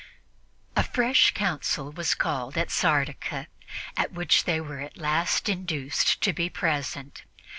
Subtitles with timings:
[0.75, 3.45] A fresh Council was called at Sardica,
[3.95, 7.21] at which they were at last induced to be present.